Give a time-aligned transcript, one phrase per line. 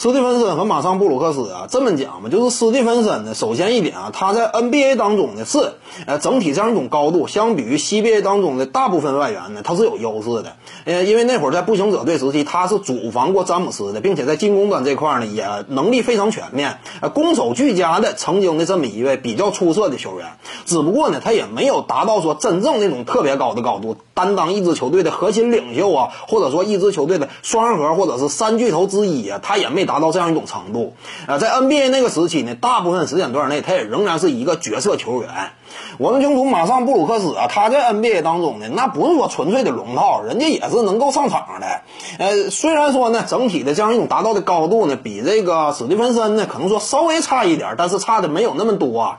[0.00, 5.74] 斯蒂芬森和马尚布鲁克斯啊，这么讲吧，就是斯蒂芬森呢，首先一点啊，他在 NBA 当中呢是
[6.06, 10.56] 呃整体这样一种高度，相比于 CBA 当中的大部分外援呢，他是有优势的。
[10.86, 20.28] 呃，因为那会儿在步行者队时期，他是主防过詹姆斯的，并且在进攻端这块呢也能力非常全面，呃，攻守俱佳的曾经的这么一位比较出色的球员。
[20.64, 29.80] 只不过呢，他也没有达到说真正那种特别高的高度，担当一支球队的核心领袖啊，或者说一支球队的双核或者是三巨头之一啊，他也没。
[29.90, 30.94] 达到这样一种程度，
[31.26, 35.28] 呃，在 NBA 那个时期呢，大部分时间段内，他也仍然是一个角色球员。
[35.98, 41.80] 我们清楚，马上布鲁克斯啊，他在 NBA 当中呢，那不是说纯粹的龙套，人家也是能够上场的。
[42.18, 49.16] 呃，虽然说呢，整体的这样一种达到的高度呢，比这个史蒂芬森呢，可能说稍微差一点，但是差的没有那么多。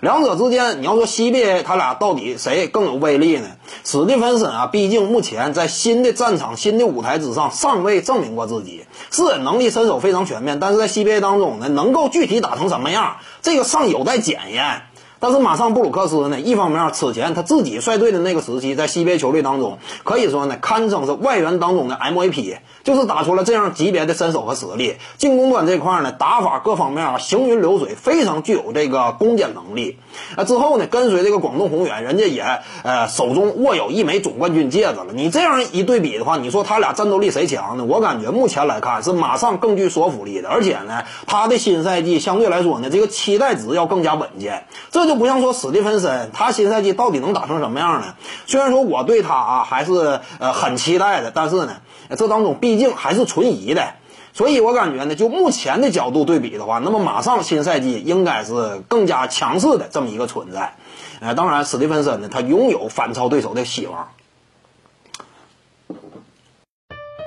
[0.00, 3.48] 两者之间，你要说 CBA 他俩到底谁更有威力呢？
[3.82, 14.82] 史蒂芬森啊，毕竟目前在新的战场、新的舞台之上，尚未证明过自己，是能力身手非常全面，但是在 CBA 当中呢，能够具体打成什么样，这个尚有待检验。
[15.20, 24.96] 但是马上布鲁克斯呢，一方面此前他自己率队的那个时期，在 CBA 球队当中，可以说呢，堪称是外援当中的 MVP，就是打出了这样级别的身手和实力。
[25.16, 29.98] 进攻端这块呢，打法各方面啊，行云流水，非常具有这个攻坚能力。
[30.36, 32.44] 啊，之后呢，跟随这个广东宏远，人家也
[32.82, 35.06] 呃手中握有一枚总冠军戒指了。
[35.14, 37.86] 你这样一对比的话，你说他俩战斗力谁强呢？
[37.86, 44.66] 我感觉目前来看是马上更具说服力的，而且呢，他的新赛季相对来说呢，这个期待值要更加稳健。
[44.90, 45.13] 这就。
[45.16, 48.14] 不像说史蒂芬森，他新赛季到底能打成什么样呢？
[48.46, 51.76] 虽然说我对他啊还是呃很期待的，但是呢，
[52.16, 53.94] 这当中毕竟还是存疑的，
[54.32, 60.74] 所以我感觉呢，就目前的角度对比的话，那么马上新赛季应该是更加强势的这么一个存在。
[61.20, 64.08] 呃，当然史蒂芬森呢，他拥有反超对手的希望。